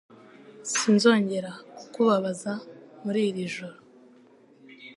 [0.71, 2.53] Sinzongera kukubabaza
[3.03, 3.77] muri iri joro